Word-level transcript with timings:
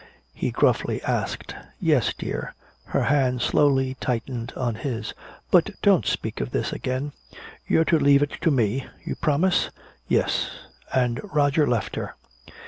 he 0.33 0.49
gruffly 0.49 0.99
asked. 1.03 1.53
"Yes, 1.79 2.11
dear." 2.11 2.55
Her 2.85 3.03
hands 3.03 3.43
slowly 3.43 3.97
tightened 4.01 4.51
on 4.55 4.73
his. 4.73 5.13
"But 5.51 5.79
don't 5.83 6.07
speak 6.07 6.41
of 6.41 6.49
this 6.49 6.73
again. 6.73 7.11
You're 7.67 7.85
to 7.85 7.99
leave 7.99 8.23
it 8.23 8.41
to 8.41 8.49
me. 8.49 8.87
You 9.05 9.13
promise?" 9.15 9.69
"Yes." 10.07 10.49
And 10.91 11.21
Roger 11.31 11.67
left 11.67 11.97
her. 11.97 12.15